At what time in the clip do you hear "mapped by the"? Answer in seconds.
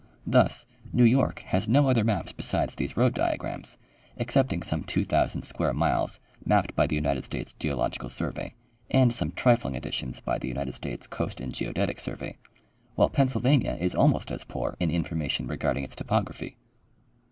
6.43-6.95